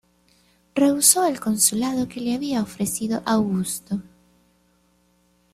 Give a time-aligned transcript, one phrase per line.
[0.73, 4.01] Rehusó el consulado que le había ofrecido Augusto.